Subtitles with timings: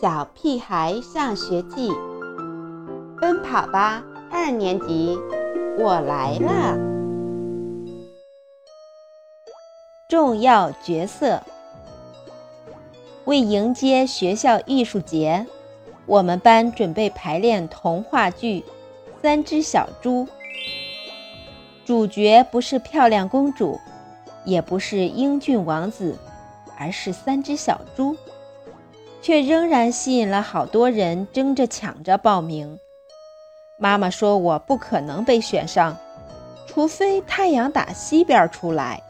[0.00, 1.90] 小屁孩上学记，
[3.20, 4.00] 奔跑吧
[4.30, 5.18] 二年级，
[5.76, 6.78] 我来了。
[10.08, 11.42] 重要角色，
[13.24, 15.44] 为迎接学校艺术节，
[16.06, 18.60] 我们班准备排练童话剧
[19.20, 20.24] 《三只小猪》。
[21.84, 23.80] 主角不是漂亮公主，
[24.44, 26.16] 也不是英俊王子，
[26.78, 28.16] 而是三只小猪。
[29.20, 32.78] 却仍然吸引了好多人争着抢着报名。
[33.78, 35.96] 妈妈说：“我不可能被选上，
[36.66, 39.02] 除非太阳打西边出来。”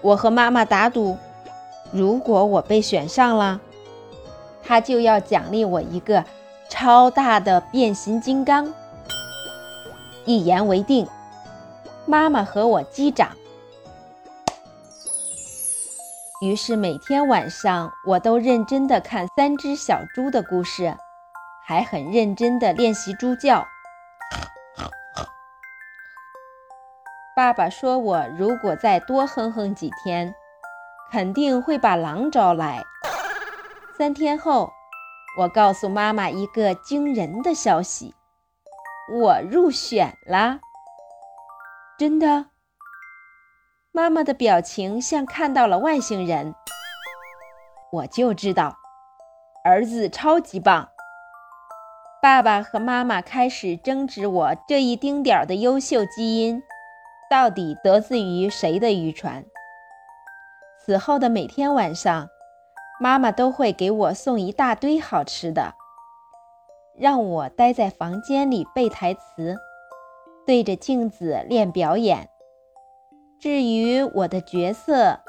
[0.00, 1.16] 我和妈妈打赌，
[1.90, 3.60] 如果我被选上了，
[4.62, 6.24] 她就要奖励我一个
[6.68, 8.72] 超大的变形金刚。
[10.24, 11.06] 一言为定，
[12.06, 13.30] 妈妈和我击掌。
[16.44, 20.94] 于是每天晚上，我都认真地看三只小猪的故事，
[21.64, 23.66] 还很认真地练习猪叫。
[27.34, 30.34] 爸爸说我如果再多哼哼几天，
[31.10, 32.82] 肯定会把狼招来。
[33.96, 34.70] 三天后，
[35.38, 38.14] 我告诉妈妈一个惊人的消息：
[39.10, 40.60] 我入选了！
[41.98, 42.53] 真的。
[43.96, 46.52] 妈妈的表情像看到了外星人。
[47.92, 48.74] 我就知道，
[49.64, 50.88] 儿子超级棒。
[52.20, 56.60] 爸爸和妈妈开始争执，我这一丁点儿的优秀基因，
[57.30, 59.44] 到底得自于谁的遗传？
[60.84, 62.28] 此后的每天晚上，
[62.98, 65.72] 妈妈都会给我送一大堆好吃的，
[66.98, 69.54] 让我待在房间里背台词，
[70.44, 72.28] 对着镜子练表演。
[73.40, 75.20] 至于我的角色，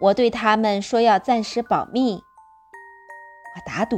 [0.00, 2.14] 我对他们说要暂时保密。
[2.16, 3.96] 我打赌，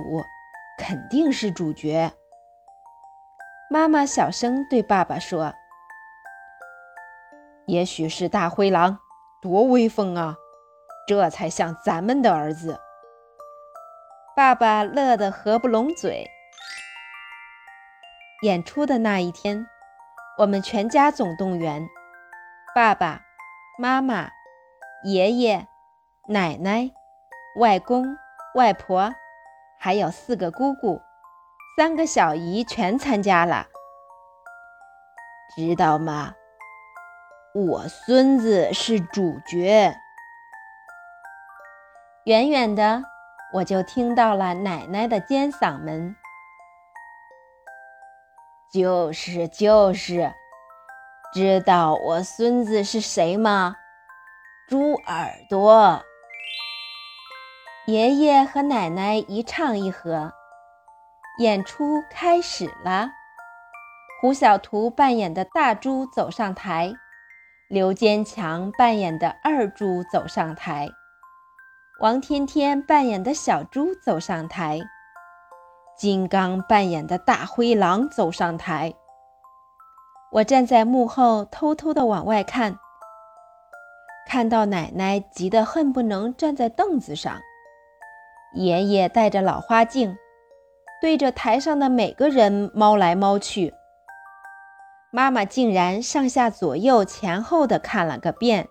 [0.78, 2.12] 肯定是主角。
[3.70, 5.52] 妈妈小声对爸爸说
[7.67, 8.98] ：“也许是大灰狼，
[9.42, 10.36] 多威风啊！
[11.08, 12.80] 这才像咱们的儿子。”
[14.36, 16.27] 爸爸乐得合不拢嘴。
[18.42, 19.67] 演出的那一天，
[20.39, 21.89] 我们全家总动员，
[22.77, 23.23] 爸爸。
[23.79, 24.29] 妈妈、
[25.03, 25.67] 爷爷、
[26.29, 26.91] 奶奶、
[27.59, 28.19] 外公、
[28.55, 29.14] 外婆，
[29.79, 31.01] 还有四个姑姑、
[31.79, 33.67] 三个小姨全参加了，
[35.57, 36.35] 知道吗？
[37.55, 39.97] 我孙子是主角。
[42.25, 43.03] 远远的，
[43.55, 46.14] 我就听到了奶奶的尖嗓门
[48.70, 50.31] ：“就是就是。”
[51.36, 53.77] 知道我孙子是谁吗？
[54.67, 56.02] 猪耳朵。
[57.86, 60.33] 爷爷和奶奶一唱一和，
[61.39, 63.11] 演出开始了。
[64.23, 66.95] 胡小图扮演的大猪走上台，
[67.69, 70.89] 刘坚强扮演的二猪走上台，
[72.01, 74.80] 王天天扮演的小猪走上台，
[75.98, 78.95] 金刚扮演的大灰狼走上台。
[80.36, 82.79] 我站在幕后，偷偷地往外看，
[84.29, 87.41] 看到奶奶急得恨不能站在凳子上，
[88.52, 90.19] 爷爷戴着老花镜，
[91.01, 93.73] 对着台上的每个人猫来猫去，
[95.11, 98.69] 妈妈竟然上下左右前后的看了个遍，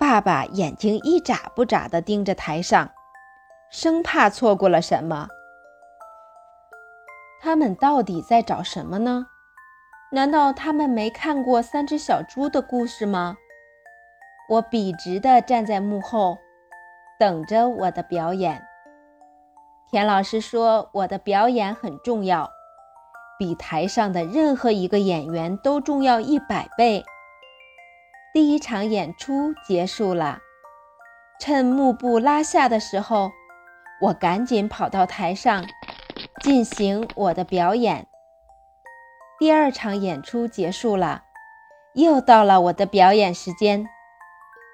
[0.00, 2.90] 爸爸眼睛一眨不眨地盯着台上，
[3.70, 5.28] 生怕错过了什么。
[7.40, 9.28] 他们到底在找什么呢？
[10.12, 13.36] 难道他们没看过三只小猪的故事吗？
[14.48, 16.36] 我笔直地站在幕后，
[17.16, 18.60] 等着我的表演。
[19.88, 22.50] 田老师说我的表演很重要，
[23.38, 27.04] 比台上的任何一个演员都重要一百倍。
[28.34, 30.40] 第一场演出结束了，
[31.38, 33.30] 趁幕布拉下的时候，
[34.00, 35.64] 我赶紧跑到台上
[36.42, 38.09] 进行我的表演。
[39.40, 41.22] 第二场演出结束了，
[41.94, 43.88] 又到了我的表演时间。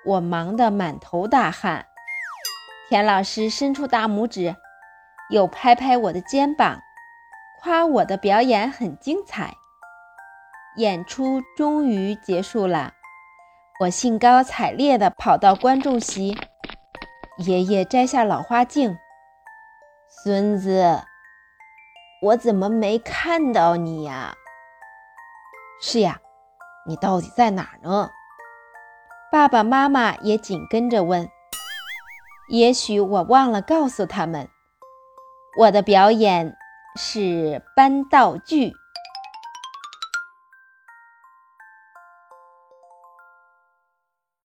[0.05, 1.87] 我忙得满头大汗。
[2.89, 4.57] 田老师伸出大拇指，
[5.31, 6.81] 又拍拍我的肩膀，
[7.61, 9.55] 夸我的表演很精彩。
[10.79, 12.93] 演出终于结束了，
[13.83, 16.37] 我兴高采烈地跑到观众席。
[17.39, 18.99] 爷爷摘下老花镜
[20.25, 21.05] ：“孙子，
[22.21, 24.35] 我怎么没看到你呀？”
[25.81, 26.21] 是呀，
[26.87, 28.11] 你到底在哪儿呢？
[29.31, 31.29] 爸爸妈妈也紧跟着问。
[32.49, 34.49] 也许我忘了告诉他们，
[35.59, 36.57] 我的表演
[36.97, 38.73] 是搬道具。